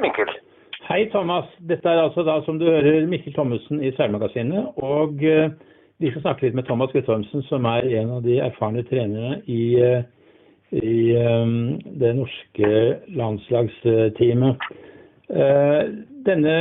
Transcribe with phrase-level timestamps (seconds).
[0.00, 0.30] Mikkel.
[0.88, 1.44] Hei, Thomas.
[1.68, 4.72] Dette er altså da, som du hører, Mikkel Thommessen i Seilmagasinet.
[4.76, 5.50] Og uh,
[6.00, 9.64] vi skal snakke litt med Thomas Guttormsen, som er en av de erfarne trenerne i,
[9.84, 10.02] eh,
[10.72, 12.70] i um, det norske
[13.20, 14.64] landslagsteamet.
[15.28, 15.82] Uh,
[16.26, 16.54] denne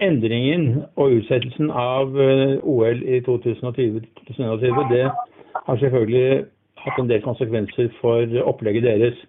[0.00, 5.04] endringen og utsettelsen av uh, OL i 2020-2021, det
[5.66, 6.46] har selvfølgelig
[6.80, 9.20] hatt en del konsekvenser for opplegget deres.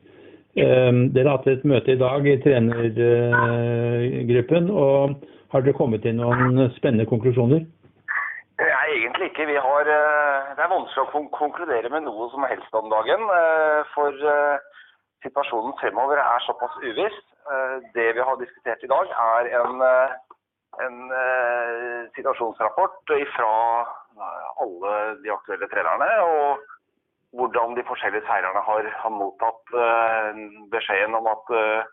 [0.60, 4.72] Ehm, dere har hatt et møte i dag i trenergruppen.
[4.72, 5.16] og
[5.52, 7.60] Har dere kommet til noen spennende konklusjoner?
[8.62, 9.62] Nei, egentlig ikke.
[9.62, 13.22] Har, eh, det er vanskelig å konkludere med noe som helst om dagen.
[13.38, 14.58] Eh, for eh,
[15.24, 17.20] situasjonen fremover er såpass uviss.
[17.96, 19.82] Det vi har diskutert i dag, er en,
[20.86, 20.98] en
[22.16, 23.54] situasjonsrapport fra
[24.62, 24.92] alle
[25.24, 26.10] de aktuelle trenerne.
[26.22, 26.60] og
[27.38, 31.90] hvordan de forskjellige seirerne har, har mottatt uh, beskjeden om at eh,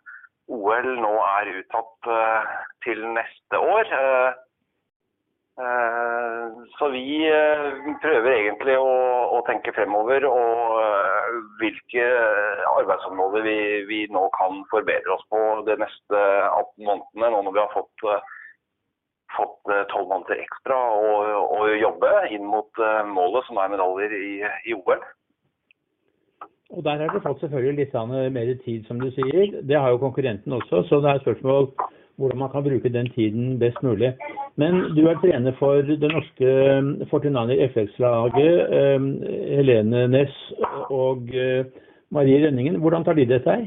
[0.48, 2.52] OL nå er uttatt uh,
[2.86, 3.96] til neste år.
[6.78, 7.26] så vi
[7.98, 8.92] prøver egentlig å,
[9.34, 10.76] å, tenke fremover og
[11.58, 12.04] hvilke
[12.76, 13.56] arbeidsområder vi,
[13.88, 18.06] vi, nå kan forbedre oss på de neste 18 månedene, nå når vi har fått
[19.34, 24.30] fått tolv måneder ekstra å, jobbe inn mot målet, som er medaljer i,
[24.70, 25.02] i OL.
[26.70, 27.94] Og der har du fått selvfølgelig litt
[28.34, 29.62] mer tid, som du sier.
[29.62, 31.72] Det har jo konkurrenten også, så det er spørsmål
[32.18, 34.10] hvordan man kan bruke den tiden best mulig.
[34.56, 36.48] Men du er trener for det norske
[37.10, 38.54] Fortunani FX-laget.
[38.78, 39.00] Eh,
[39.56, 40.34] Helene Næss
[40.90, 41.64] og eh,
[42.10, 42.80] Marie Rønningen.
[42.80, 43.66] Hvordan tar de dette her?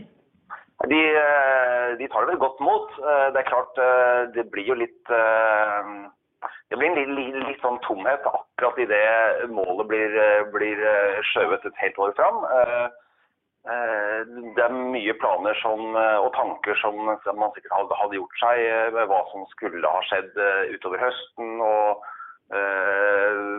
[0.92, 2.88] De, eh, de, tar det vel godt mot.
[3.34, 3.84] Det er klart
[4.36, 5.16] det blir jo litt
[7.82, 10.18] sånn tomhet akkurat idet målet blir,
[10.54, 10.82] blir
[11.32, 12.44] skjøvet et helt år fram.
[12.46, 12.88] Eh,
[13.72, 14.20] eh,
[14.56, 18.64] det er mye planer som, og tanker som man sikkert hadde, gjort seg
[18.96, 20.34] med hva som skulle ha skjedd
[20.78, 21.62] utover høsten.
[21.62, 22.10] og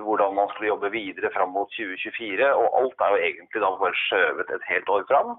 [0.05, 2.44] hvordan man skulle jobbe videre fram mot 2024.
[2.44, 5.31] Og alt er jo egentlig da bare skjøvet et helt år fram.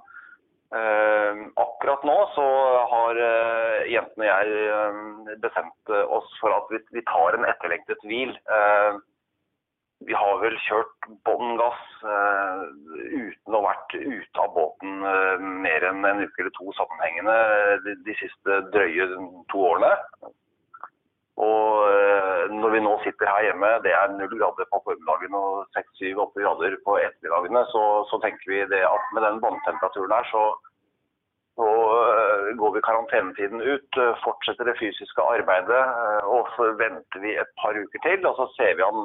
[0.73, 2.43] Uh, akkurat nå så
[2.89, 8.31] har uh, jentene og jeg uh, bestemt oss for at vi, tar en etterlengtet hvil.
[10.03, 14.97] vi har vel kjørt bånn gass uten å ha vært ute av båten
[15.63, 17.37] mer enn en uke eller to sammenhengende
[17.85, 19.07] de, de siste drøye
[19.53, 19.93] to årene.
[21.41, 25.89] Og når vi nå sitter her hjemme, det er null grader på formiddagen og seks,
[25.97, 30.27] syv, åtte grader på ettermiddagene, så, så, tenker vi det at med den vanntemperaturen her,
[30.29, 30.43] så
[31.55, 31.69] så
[32.09, 35.83] eh, går vi karantenetiden ut, eh, fortsetter det fysiske arbeidet.
[36.01, 39.01] Eh, og så venter vi et par uker til, og så ser vi an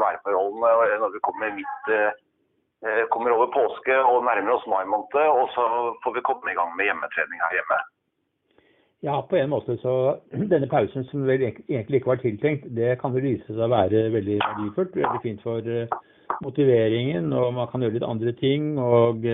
[0.00, 1.90] værforholdene når vi kommer, midt,
[3.12, 5.26] kommer over påske og nærmer oss mai måned.
[5.28, 5.64] Og så
[6.04, 7.80] får vi komme i gang med hjemmetrening her hjemme.
[9.02, 9.94] Ja, på en måte så
[10.52, 14.08] denne pausen som vel egentlig ikke var tiltenkt, det kan vel vise seg å være
[14.14, 14.96] veldig verdifullt.
[14.96, 15.60] Veldig fint for
[16.44, 18.74] motiveringen, og man kan gjøre litt andre ting.
[18.78, 19.26] og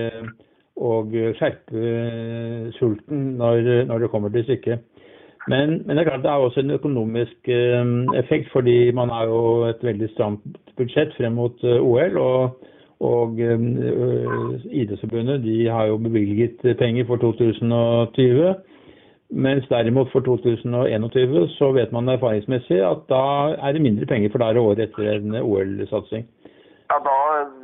[0.76, 4.82] og skjerpe sulten når, når det kommer til stykket.
[5.48, 7.84] Men, men, det er klart det er også en økonomisk eh,
[8.18, 10.42] effekt, fordi man har jo et veldig stramt
[10.76, 12.18] budsjett frem mot eh, OL.
[12.18, 12.66] Og,
[13.00, 18.54] og Idrettsforbundet de har jo bevilget penger for 2020.
[19.30, 24.42] Mens derimot for 2021 så vet man erfaringsmessig at da er det mindre penger, for
[24.42, 26.28] da er året etter en OL-satsing.
[26.86, 27.16] Ja, Da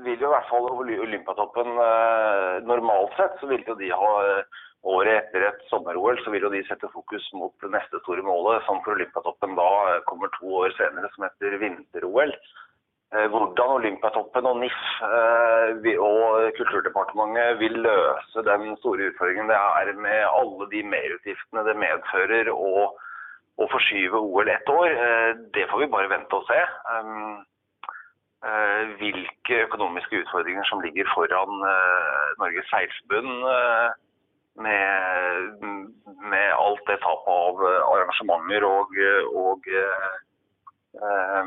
[0.03, 4.59] vil jo i hvert fall Olympiatoppen eh, Normalt sett så vil jo de ha eh,
[4.83, 8.65] året etter et sommer-OL så vil jo de sette fokus mot det neste store målet,
[8.67, 12.35] som for Olympiatoppen da eh, kommer to år senere, som heter vinter-OL.
[13.13, 14.77] Hvordan Olympiatoppen og NIF
[16.01, 22.49] og Kulturdepartementet vil løse den store utfordringen det er med alle de merutgiftene det medfører
[22.55, 22.87] å,
[23.69, 24.97] forskyve OL ett år,
[25.55, 26.63] det får vi bare vente og se.
[28.43, 33.91] Eh, hvilke økonomiske utfordringer som ligger foran eh, Norges Seilforbund eh,
[34.65, 35.63] med,
[36.33, 37.63] med, alt det tapet av
[37.93, 38.99] arrangementer og,
[39.45, 39.71] og,
[40.99, 41.42] og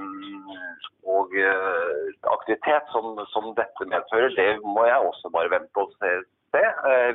[2.46, 6.12] aktivitet som, som, dette medfører, det må jeg også bare vente og se.
[6.54, 6.64] se.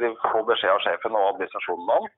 [0.02, 2.08] Vi får beskjed av sjefen og administrasjonen om.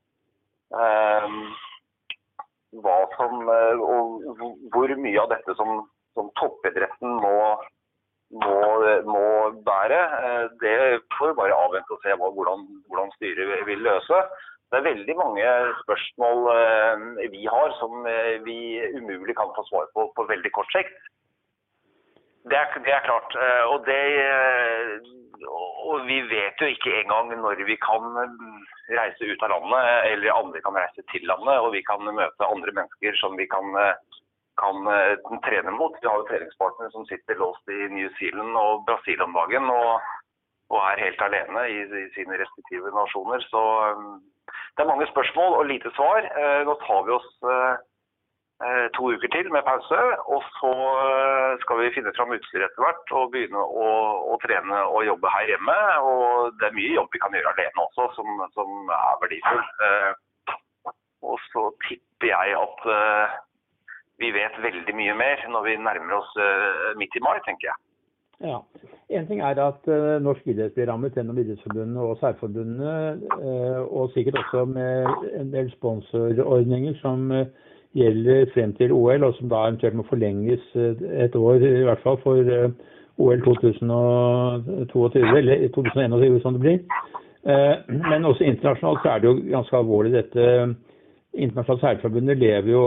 [2.82, 3.50] Hva som,
[3.84, 4.40] og
[4.72, 5.84] hvor mye av dette som
[6.16, 7.36] som toppidretten må,
[8.44, 8.56] må,
[9.08, 9.26] må,
[9.66, 10.00] bære.
[10.28, 10.76] Eh, det
[11.16, 14.22] får vi bare avvente og se hvordan, hvordan styret vil løse.
[14.72, 15.48] Det er veldig mange
[15.82, 18.58] spørsmål eh, vi har som eh, vi
[18.98, 20.94] umulig kan få svar på på veldig kort sikt.
[22.84, 23.34] Det er, klart.
[23.34, 25.00] eh, Og, det, eh,
[25.88, 28.06] og vi vet jo ikke engang når vi kan
[28.92, 32.74] reise ut av landet, eller andre kan reise til landet, og vi kan møte andre
[32.78, 33.94] mennesker som vi kan, eh,
[34.62, 35.94] kan trene mot.
[36.02, 40.00] Vi har jo treningspartnere som sitter låst i New Zealand og Brasil om dagen, og,
[40.70, 43.40] og er helt alene i, i sine respektive nasjoner.
[43.52, 43.62] Så
[44.74, 46.26] det er mange spørsmål og lite svar.
[46.64, 47.30] Nå tar vi oss
[48.96, 50.00] to uker til med pause,
[50.30, 50.72] og så
[51.04, 53.86] eh, skal vi finne fram utstyr etter hvert og begynne å,
[54.32, 55.78] å trene og jobbe her hjemme.
[56.10, 59.64] Og det er mye jobb vi kan gjøre alene også, som, som er verdifull.
[59.88, 60.12] Eh,
[61.22, 63.34] Og så tipper jeg at eh,
[64.18, 67.78] vi vet veldig mye mer når vi nærmer oss eh, midt i mai, tenker jeg.
[68.42, 68.58] Ja.
[69.14, 72.94] En ting er at eh, norsk idrett blir rammet gjennom Idrettsforbundet og særforbundene,
[73.38, 77.46] eh, og sikkert også med en del sponsorordninger som eh,
[77.94, 82.02] gjelder frem til OL, og som da eventuelt må forlenges eh, et år, i hvert
[82.04, 82.70] fall for eh,
[83.18, 86.78] OL 2022, eller 2021 som det blir.
[87.44, 87.76] Eh,
[88.10, 90.74] Men også internasjonalt så er det jo ganske alvorlig dette.
[91.34, 92.84] Internasjonalt særforbundet lever jo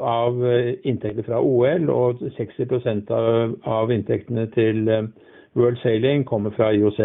[0.00, 0.38] av
[0.84, 4.88] inntekter fra OL, og 60 av, av inntektene til
[5.54, 7.00] World Sailing kommer fra IOC.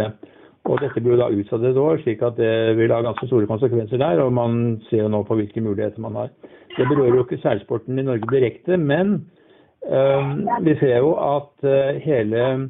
[0.67, 3.97] Og dette blir da utsatt et år, slik at det vil ha ganske store konsekvenser
[4.01, 4.19] der.
[4.23, 4.51] Og man
[4.89, 6.29] ser jo nå på hvilke muligheter man har.
[6.77, 9.07] Det berører jo ikke seilsporten i Norge direkte, men
[9.87, 10.23] øh,
[10.65, 12.69] vi ser jo at øh, hele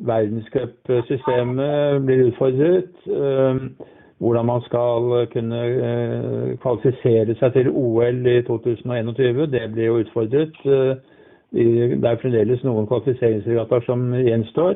[0.00, 2.90] verdenscupsystemet blir utfordret.
[3.06, 3.56] Øh,
[4.18, 10.56] hvordan man skal kunne eh, kvalifisere seg til OL i 2021, det blir jo utfordret.
[10.64, 10.96] Eh,
[11.54, 14.74] Det er fremdeles noen kvalifiseringsregattaer som gjenstår.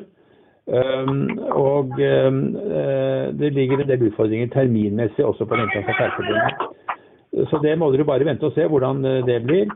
[0.68, 7.48] Um, og um, eh, det ligger en del utfordringer terminmessig også på det internasjonale seilforbundet.
[7.48, 9.72] Så det må dere bare vente og se hvordan eh, det blir.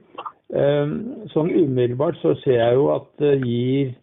[0.52, 0.92] Um,
[1.32, 3.94] sånn umiddelbart så ser jeg jo at det gir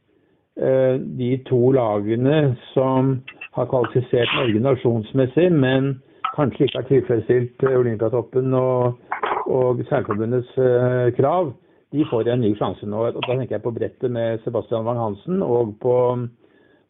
[0.58, 3.20] eh, de to lagene som
[3.54, 6.00] har kvalifisert Norge nasjonsmessig, men
[6.34, 8.98] kanskje ikke har tilfredsstilt Olympiatoppen og,
[9.46, 11.54] og Seilforbundets eh, krav,
[11.94, 13.06] de får en ny sjanse nå.
[13.10, 15.96] Og Da tenker jeg på brettet med Sebastian Wang-Hansen og på,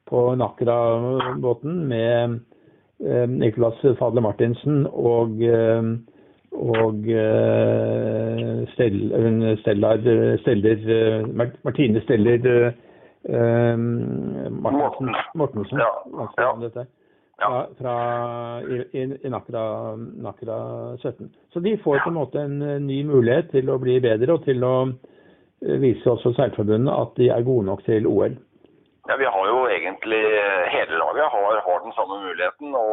[0.09, 2.39] på Nakra-båten med
[3.05, 5.83] eh, Nicolas Fadle Martinsen og, eh,
[6.51, 9.01] og eh, Stell,
[9.61, 10.01] Stellar,
[10.41, 11.27] Steller,
[11.63, 12.49] Martine Steller
[13.23, 13.77] eh,
[14.49, 15.79] Mortensen.
[15.79, 15.91] Ja,
[16.37, 16.85] ja.
[17.39, 17.95] Fra, fra
[18.65, 18.81] i,
[19.23, 20.57] i, Nakra, Nakra
[20.97, 21.29] 17.
[21.53, 24.65] Så de får på en måte en ny mulighet til å bli bedre og til
[24.65, 24.75] å
[25.79, 28.35] vise også Seilforbundet at de er gode nok til OL.
[29.09, 30.19] Ja, Vi har jo egentlig
[30.69, 32.89] hele laget har, har den samme muligheten å,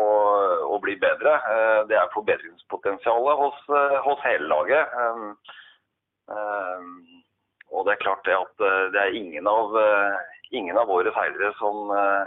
[0.72, 1.34] å bli bedre.
[1.52, 4.96] Eh, Det er forbedringspotensialet hos, eh, hos hele laget.
[4.96, 5.36] Um,
[7.74, 10.16] Og det er klart det at eh, det er ingen av, eh,
[10.56, 12.24] ingen av våre seilere som eh,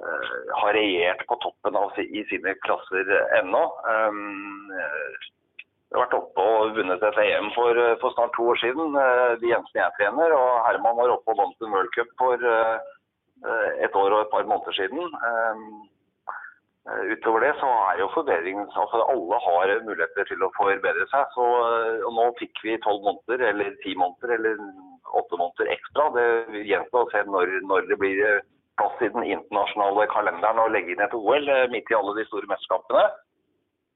[0.00, 3.10] eh, har regjert på toppen av i sine klasser
[3.42, 3.64] ennå.
[3.92, 4.22] Eh,
[5.88, 8.96] Jeg har vært oppe og vunnet et EM for, eh, for snart to år siden,
[9.02, 10.32] eh, de jentene jeg trener.
[10.36, 12.96] Og Herman var oppe og vant en World Cup for eh, eh,
[13.84, 14.98] et år og et par måneder siden.
[14.98, 15.62] Um,
[16.90, 21.24] eh, Utover det så er jo forbedringen altså Alle har muligheter til å forbedre seg.
[21.36, 24.62] så eh, og Nå fikk vi tolv måneder, eller ti måneder, eller
[25.20, 26.10] åtte måneder ekstra.
[26.16, 28.44] Det gjenstår å se når, når det blir eh,
[28.78, 32.26] plass i den internasjonale kalenderen å legge inn et OL eh, midt i alle de
[32.28, 33.06] store mesterskapene.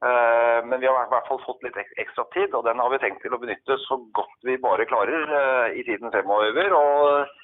[0.02, 2.98] Eh, Men vi har i hvert fall fått litt ekstra tid, og den har vi
[3.02, 6.74] tenkt til å benytte så godt vi bare klarer eh, i tiden fremover.
[6.78, 7.38] Og,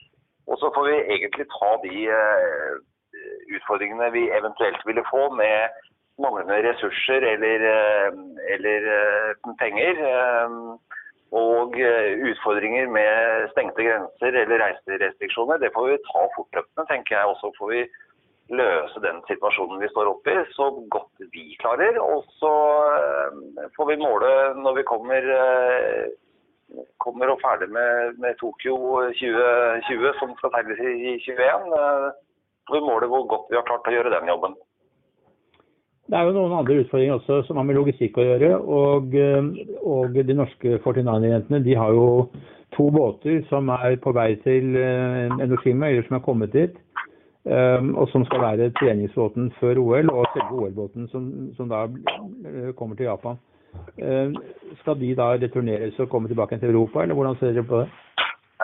[0.49, 2.73] og så får vi egentlig ta de eh,
[3.57, 5.77] utfordringene vi eventuelt ville få med
[6.23, 8.21] manglende ressurser eller, eh,
[8.55, 10.05] eller eh, penger.
[11.39, 11.75] Og
[12.31, 15.59] utfordringer med stengte grenser eller reiserestriksjoner.
[15.61, 17.29] Det får vi ta fortløpende, tenker jeg.
[17.29, 17.83] Og så får vi
[18.57, 22.01] løse den situasjonen vi står oppe i så godt vi klarer.
[22.01, 22.55] Og så
[23.77, 25.29] får vi måle når vi kommer,
[27.05, 28.77] kommer og ferdig med, med Tokyo
[29.17, 31.77] 2020, som skal seiles i 2021.
[31.81, 32.09] eh,
[32.69, 34.57] får vi måle hvor godt vi har klart å gjøre den jobben.
[36.09, 38.53] Det er jo noen andre utfordringer også som har med logistikk å gjøre.
[38.81, 39.49] Og, eh,
[39.85, 42.07] og de norske 49-jentene de har jo
[42.77, 46.77] to båter som er på vei til eh, Enoshima, eller som er kommet dit.
[47.45, 51.87] eh, Og som skal være treningsbåten før OL, og selve OL-båten som, som da
[52.77, 53.41] kommer til Japan.
[53.99, 54.29] Eh,
[54.81, 57.89] Skal de da returneres og komme tilbake til Europa, eller hvordan ser dere på det?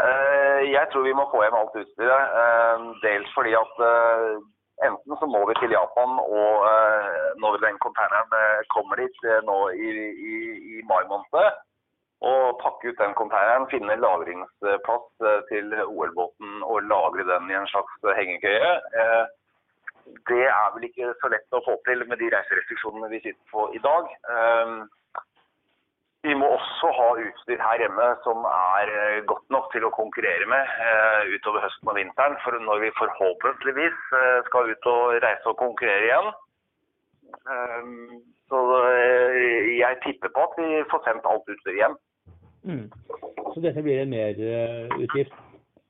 [0.05, 2.25] Eh, Jeg tror vi må få hjem alt utstyret.
[2.43, 3.75] eh, Dels fordi at
[4.89, 6.53] enten så må vi til Japan, og
[7.43, 9.19] når den containeren eh, kommer dit
[9.51, 9.91] nå i,
[10.33, 10.35] i,
[10.75, 11.63] i mai måned.
[12.31, 15.09] Og pakke ut den containeren, finne lagringsplass
[15.51, 18.73] til OL-båten og lagre den i en slags hengekøye.
[20.25, 23.45] Eh, det er vel ikke så lett å få til med de reiserestriksjonene vi sitter
[23.53, 24.05] på i dag.
[24.35, 24.85] Eh,
[26.25, 30.65] vi må også ha utstyr her hjemme som er godt nok til å konkurrere med
[31.37, 32.39] utover høsten og vinteren.
[32.41, 33.99] For når vi forhåpentligvis
[34.47, 36.31] skal ut og reise og konkurrere igjen.
[38.49, 38.63] Så
[39.69, 42.01] jeg tipper på at vi får sendt alt utstyr hjem.
[42.65, 42.87] Mm.
[43.53, 45.44] Så dette blir en merutgift.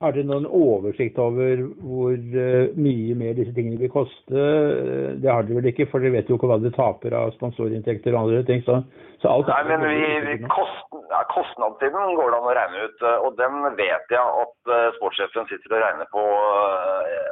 [0.05, 4.29] Har dere noen oversikt over hvor uh, mye mer disse tingene vil koste?
[4.29, 7.33] Uh, det har dere vel ikke, for dere vet jo ikke hva dere taper av
[7.39, 8.61] sponsorinntekter og andre ting.
[8.67, 8.77] Så,
[9.23, 13.01] så alt Nei, men vi, vi kost, ja, Kostnadssiden går det an å regne ut,
[13.01, 16.29] uh, og den vet jeg at sportssjefen sitter og regner på.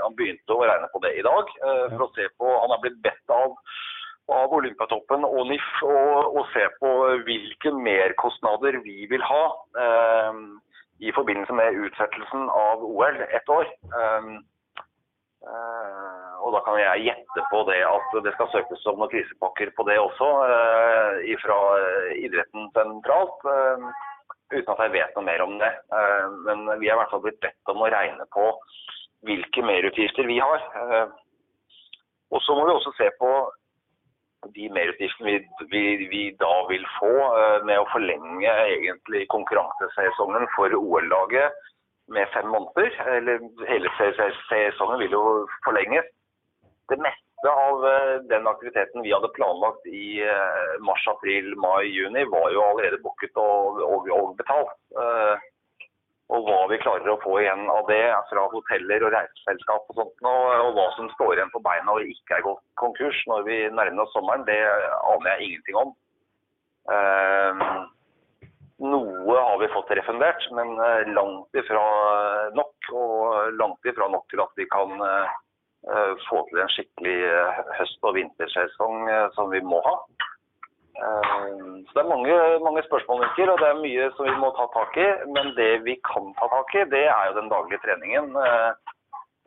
[0.01, 1.57] Han begynte å regne på det i dag.
[1.93, 3.53] for å se på, Han har blitt bedt av
[4.31, 6.91] av Olympiatoppen og NIF og, og, se på
[7.27, 9.41] hvilke merkostnader vi vil ha
[9.83, 10.37] eh,
[10.99, 13.65] i forbindelse med utsettelsen av OL ett år.
[13.99, 14.27] Eh,
[15.47, 19.73] eh, og da kan jeg gjette på det at det skal søkes om noen krisepakker
[19.77, 21.59] på det også eh, fra
[22.19, 23.47] idretten sentralt.
[23.47, 23.89] Eh,
[24.53, 25.71] uten at jeg vet noe mer om det.
[26.45, 28.43] Men vi er i hvert fall blitt bedt om å regne på
[29.25, 30.61] hvilke merutgifter vi har.
[32.29, 33.31] og så må vi også se på
[34.55, 35.37] de merutgiftene vi,
[35.71, 41.55] vi, vi, da vil få uh, med å forlenge egentlig konkurransesesongen for OL-laget
[42.13, 42.91] med fem måneder.
[43.17, 43.91] Eller hele
[44.49, 45.23] sesongen vil jo
[45.67, 46.09] forlenges.
[46.91, 52.27] Det meste av uh, den aktiviteten vi hadde planlagt i uh, mars, april, mai, juni,
[52.33, 54.77] var jo allerede booket og, og, og betalt.
[56.33, 60.23] Og hva vi klarer å få igjen av det fra hoteller og reiseselskap og sånt,
[60.25, 63.57] og, og hva som står igjen på beina og ikke er gått konkurs når vi
[63.69, 65.93] nærmer oss sommeren, det aner jeg ingenting om.
[66.89, 67.85] Uh,
[68.83, 71.85] noe har vi fått refundert, men uh, langt ifra
[72.57, 72.73] nok.
[72.93, 77.17] Og langt ifra nok til at vi kan uh, få til en skikkelig
[77.77, 79.05] høst- og vintersesong
[79.37, 79.97] som vi må ha.
[80.93, 84.97] Så Det er mange, mange spørsmål og det er mye som vi må ta tak
[85.01, 85.07] i.
[85.35, 88.29] Men det vi kan ta tak i, det er jo den daglige treningen.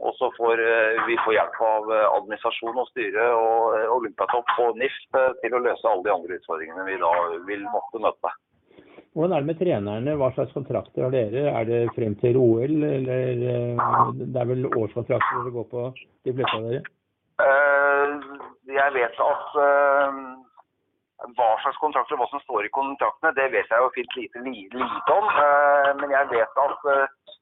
[0.04, 4.50] Og så får eh, vi får hjelp av eh, administrasjon og styre og eh, Olympiatopp
[4.60, 4.98] og NIF
[5.40, 7.12] til å løse alle de andre utfordringene vi da
[7.48, 8.32] vil måtte møte.
[9.16, 10.16] Hvordan er det med trenerne?
[10.20, 11.46] Hva slags kontrakter har dere?
[11.48, 13.40] Er det frem til OL, eller
[14.20, 15.86] det er vel årskontrakter dere går på,
[16.28, 16.82] de fleste av dere?
[18.76, 19.56] Jeg vet at
[21.36, 24.42] hva slags kontrakter og hva som står i kontraktene, det vet jeg jo fint lite,
[24.44, 25.28] lite om.
[26.00, 26.88] Men jeg vet at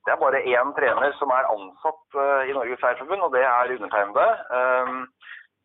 [0.04, 3.72] det er bare én trener som er ansatt uh, i Norges Seierforbund, og det er
[3.76, 4.26] undertegnede.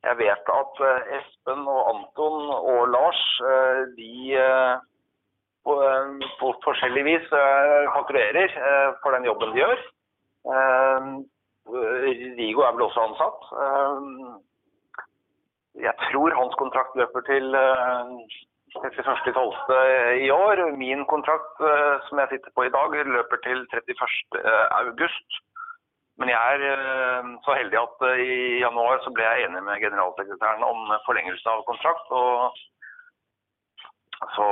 [0.07, 0.81] Jeg vet at
[1.19, 3.23] Espen og Anton og Lars
[3.97, 4.13] de
[5.67, 5.73] på,
[6.39, 7.25] på, forskjellig vis
[7.97, 8.55] fakturerer
[9.03, 9.81] for den jobben de gjør.
[12.39, 13.49] Rigo er vel også ansatt.
[15.87, 17.55] Jeg tror hans kontrakt løper til
[18.75, 20.23] 31.12.
[20.25, 20.77] i år.
[20.77, 24.39] Min kontrakt eh, som jeg sitter på i dag, løper til 31.8.
[24.39, 25.09] Eh,
[26.19, 30.63] Men jeg er eh, så heldig at i januar så ble jeg enig med generalsekretæren
[30.71, 32.07] om forlengelse av kontrakt.
[32.11, 32.51] og
[34.35, 34.47] så,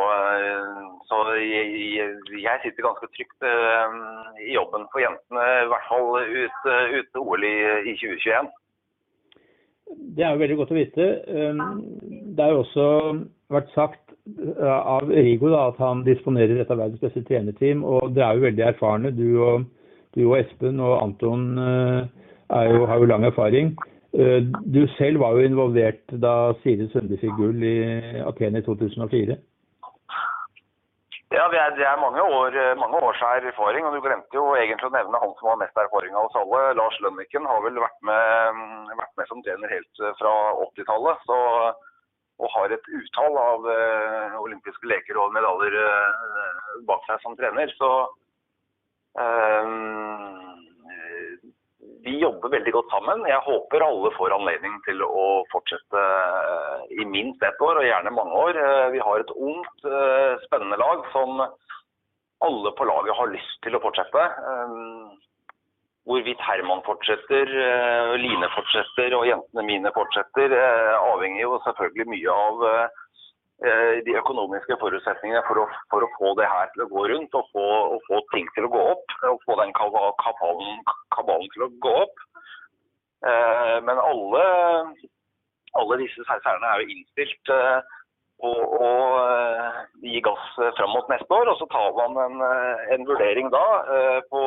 [1.10, 1.65] så jeg,
[2.39, 3.41] jeg, sitter ganske trygt
[4.48, 8.48] i jobben for jentene, i hvert fall ut, ut OL i 2021.
[9.88, 11.08] Det er jo veldig godt å vite.
[11.27, 12.88] Det har jo også
[13.53, 14.08] vært sagt
[14.60, 17.84] av Rigo da, at han disponerer et av verdens beste trenerteam.
[17.88, 19.13] Og dere er jo veldig erfarne.
[19.15, 19.67] Du og,
[20.15, 22.08] du og Espen og Anton uh,
[22.50, 23.75] jo, har jo lang erfaring.
[24.17, 27.77] Uh, du selv var jo involvert da Siri Sunde fikk gull i
[28.25, 29.38] Aten i 2004.
[31.36, 33.86] Ja, det er, det er mange, år, mange, års erfaring.
[33.86, 36.62] og Du glemte jo egentlig å nevne han som har mest erfaring av oss alle.
[36.79, 38.62] Lars Lønniken har vel vært med,
[38.96, 40.34] vært med som trener helt fra
[40.69, 41.27] 80-tallet.
[42.38, 47.72] og har et utall av uh, olympiske leker og medaljer uh, bak seg som trener.
[47.79, 47.89] Så
[49.19, 50.47] uh,
[52.06, 53.24] vi jobber veldig godt sammen.
[53.30, 56.04] Jeg håper alle får anledning til å fortsette
[56.94, 58.60] i minst ett år, og gjerne mange år.
[58.94, 59.88] Vi har et ungt,
[60.46, 61.42] spennende lag som
[62.48, 64.27] alle på laget har lyst til å fortsette.
[66.08, 67.50] Hvorvidt Herman fortsetter,
[68.22, 70.56] Line fortsetter og jentene mine fortsetter,
[71.01, 72.63] avhenger jo selvfølgelig mye av
[73.57, 77.47] de økonomiske forutsetningene for å, for å, få det her til å gå rundt og
[77.55, 79.15] få, og få ting til å gå opp.
[79.31, 80.81] Og få den kabalen,
[81.15, 82.25] kabalen til å gå opp.
[83.87, 84.43] Men alle,
[85.81, 87.53] alle disse seilerne er jo innstilt
[88.37, 88.91] på å
[90.05, 90.47] gi gass
[90.77, 91.49] fram mot neste år.
[91.49, 92.47] Og så tar man en,
[92.93, 93.67] en vurdering da
[94.29, 94.43] på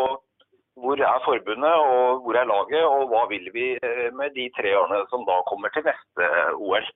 [0.81, 3.67] hvor er forbundet og hvor er laget, og hva vil vi
[4.17, 6.87] med de tre årene som da kommer til neste OL.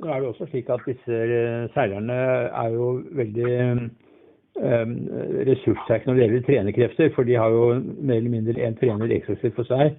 [0.00, 1.18] Nå er det også slik at disse
[1.74, 2.14] seilerne
[2.62, 2.86] er jo
[3.18, 4.94] veldig um,
[5.48, 7.66] ressurssterke når det gjelder trenerkrefter, for de har jo
[8.00, 9.92] mer eller mindre én trener eksklusivt for seg.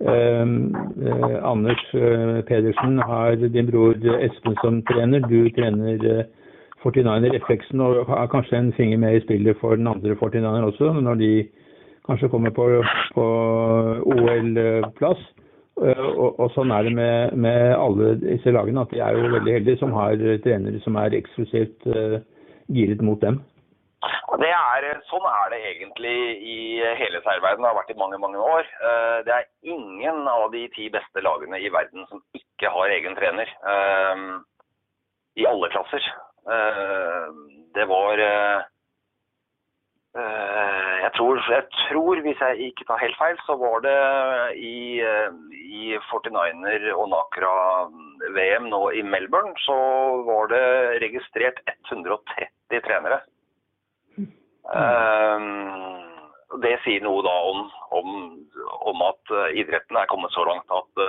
[0.00, 1.86] Um, uh, Anders
[2.48, 5.22] Pedersen har din bror Espen som trener.
[5.30, 6.24] Du trener uh,
[6.84, 10.92] 49er FX-en og har kanskje en finger med i spillet for den andre 49er også,
[10.92, 11.32] når de
[12.06, 12.66] kanskje kommer på,
[13.14, 13.26] på
[14.14, 15.20] OL-plass.
[15.80, 19.54] Og, og, sånn er det med, med, alle disse lagene, at de er jo veldig
[19.56, 22.18] heldige som har trenere som er eksklusivt uh,
[22.68, 23.40] giret mot dem.
[24.40, 26.14] Er, sånn er det egentlig
[26.46, 26.58] i
[27.00, 27.64] hele seilverdenen.
[27.64, 28.68] Det har vært i mange mange år.
[28.80, 33.16] Uh, det er ingen av de ti beste lagene i verden som ikke har egen
[33.16, 33.48] trener.
[35.40, 36.04] I alle klasser.
[37.76, 38.20] det var
[40.14, 43.98] jeg tror, jeg tror, hvis jeg ikke tar helt feil, så var det
[44.58, 44.98] i,
[45.54, 49.76] i 49er og Nakra-VM nå i Melbourne, så
[50.26, 50.64] var det
[51.04, 51.62] registrert
[51.92, 53.20] 130 trenere.
[54.18, 54.32] Mm.
[54.74, 56.00] Um,
[56.64, 58.08] det sier noe da om, om,
[58.90, 61.04] om, at idretten er kommet så langt at,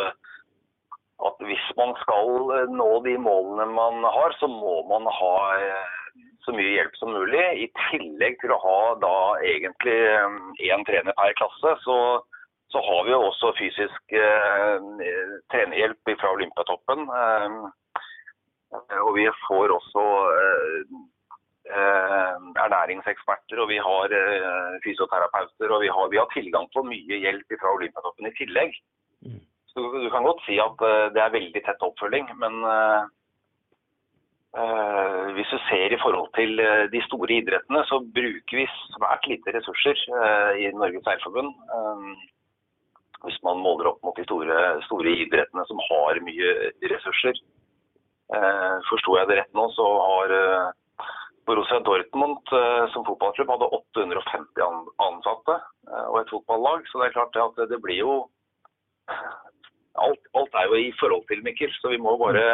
[1.25, 5.33] at hvis man skal nå de målene man har, så må man ha
[6.45, 7.43] så mye hjelp som mulig.
[7.65, 9.97] I tillegg til å ha da egentlig
[10.67, 11.97] én um, trener per klasse, så,
[12.73, 15.05] så har vi jo også fysisk eh,
[15.53, 17.05] trenerhjelp fra Olympiatoppen.
[17.21, 17.61] Eh,
[19.01, 20.05] og vi får også
[20.39, 20.97] eh,
[21.75, 25.69] eh, ernæringseksperter, og vi har eh, fysioterapeuter.
[25.75, 28.77] Og vi har, vi har, tilgang på mye hjelp fra Olympiatoppen i tillegg.
[29.27, 29.41] Mm.
[29.71, 32.63] Så du kan godt si at eh, det er veldig tett oppfølging, men
[34.51, 39.53] hvis du ser i forhold til uh, de store idrettene, så bruker vi svært lite
[39.55, 41.53] ressurser uh, i Norges Seilforbund.
[43.23, 46.53] hvis man måler opp mot de store, store idrettene som har mye
[46.89, 47.37] ressurser.
[48.87, 50.33] Forsto jeg det rett nå, så har
[51.45, 52.49] Borussia Dortmund
[52.93, 55.59] som fotballklubb hadde 850 ansatte
[56.07, 56.87] og et fotballag.
[56.89, 58.15] Så det er klart at det blir jo
[60.01, 61.69] alt, alt, er jo i forhold til, Mikkel.
[61.77, 62.47] Så vi må bare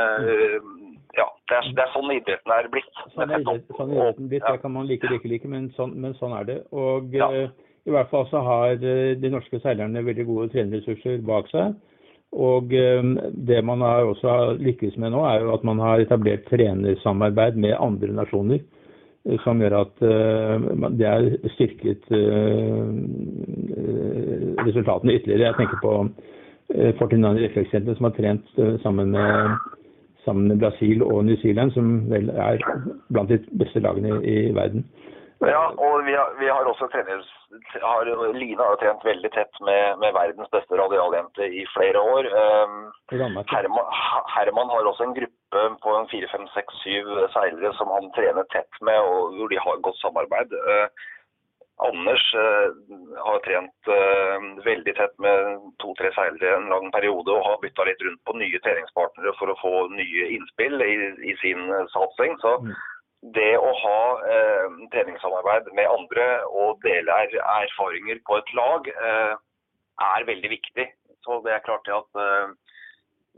[1.16, 3.02] ja, det er, det er, sånn idretten er blitt.
[3.14, 5.94] Sånn er idretten, sånn idretten blitt, Det kan man like eller ikke like, men sånn,
[5.96, 6.58] men sånn er det.
[6.76, 7.28] Og ja.
[7.32, 11.78] uh, i hvert fall så har uh, de norske seilerne veldig gode trenerressurser bak seg.
[12.36, 13.14] Og uh,
[13.48, 17.60] det man har også har lykkes med nå, er jo at man har etablert trenersamarbeid
[17.64, 18.66] med andre nasjoner.
[19.44, 19.98] Som gjør at
[20.96, 22.06] det er styrket
[24.64, 25.50] resultatene ytterligere.
[25.50, 28.48] Jeg tenker på Fortinani Reflekssenter, som har trent
[28.86, 29.76] sammen med
[30.28, 32.62] sammen med Brasil og New Zealand, som vel er
[33.14, 34.86] blant de beste lagene i, i verden.
[35.46, 37.20] Ja, og vi har, vi har også trener,
[37.90, 42.30] har, Line har trent veldig tett med, med verdens beste radialjente i flere år.
[42.42, 42.80] Um,
[43.14, 43.46] Herman,
[44.36, 48.82] Herman, har også en gruppe på fire, fem, seks, syv seilere som han trener tett
[48.82, 50.58] med, og hvor de har godt samarbeid.
[50.72, 50.88] Uh,
[51.78, 52.74] Anders uh,
[53.22, 58.02] har trent uh, veldig tett med to-tre seilere en lang periode og har bytta litt
[58.02, 60.96] rundt på nye treningspartnere for å få nye innspill i,
[61.30, 62.34] i sin uh, satsing.
[62.42, 62.72] Så mm.
[63.38, 64.00] det å ha
[64.94, 70.86] treningssamarbeid med andre og dele er, erfaringer på et lag er veldig viktig.
[71.26, 72.22] Så det er klart at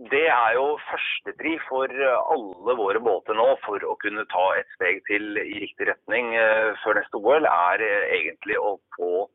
[0.08, 1.92] det er jo førstepri for
[2.32, 6.72] alle våre båter nå for å kunne ta et steg til i riktig retning eh,
[6.84, 9.28] før neste OL, er eh, egentlig å få,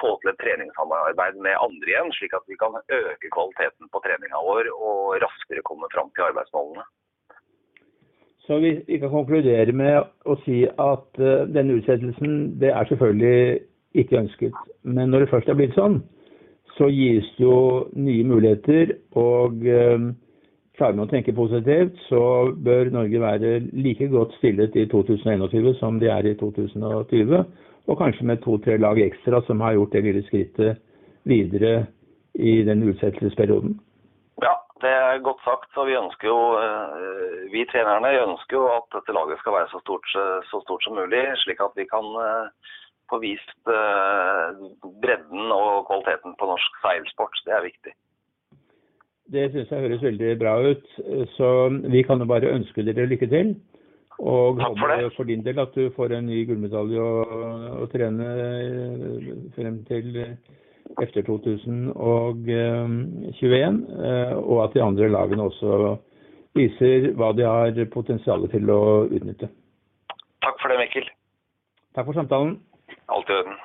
[0.00, 4.40] få til et treningssamarbeid med andre igjen, slik at vi kan øke kvaliteten på treninga
[4.48, 6.88] vår og raskere komme fram til arbeidsmålene.
[8.46, 11.18] Så vi, vi, kan konkludere med å si at
[11.50, 13.64] denne utsettelsen det er selvfølgelig
[14.00, 14.60] ikke ønsket.
[14.86, 15.98] Men når det først er blitt sånn,
[16.76, 17.58] så gis det jo
[17.96, 18.96] nye muligheter.
[19.16, 20.08] Og eh,
[20.76, 26.00] klarer man å tenke positivt, så bør Norge være like godt stillet i 2021 som
[26.02, 27.40] de er i 2020.
[27.86, 30.82] Og kanskje med to-tre lag ekstra som har gjort det lille skrittet
[31.26, 31.86] videre
[32.34, 33.78] i den utsettelsesperioden.
[34.42, 34.52] Ja,
[34.84, 35.70] det er godt sagt.
[35.76, 39.80] og vi ønsker jo, eh, vi trenerne ønsker jo at dette laget skal være så
[39.80, 40.08] stort,
[40.50, 42.74] så stort som mulig, slik at vi kan eh,
[43.10, 44.60] få vist eh,
[45.02, 47.40] bredden og kvaliteten på norsk seilsport.
[47.46, 47.94] Det er viktig.
[49.34, 50.86] Det syns jeg høres veldig bra ut.
[51.34, 51.48] Så
[51.90, 53.56] vi kan jo bare ønske dere lykke til.
[54.16, 55.12] Og Takk for det.
[55.16, 57.24] for din del at du får en ny gullmedalje å,
[57.82, 60.06] å trene eh, frem til
[60.96, 62.46] 2021.
[62.46, 65.98] Eh, og at de andre lagene også
[66.56, 69.50] viser hva de har potensial til å utnytte.
[70.46, 71.06] Takk for det, Mikkel.
[71.96, 72.56] Takk for samtalen.
[73.06, 73.58] Alt i orden.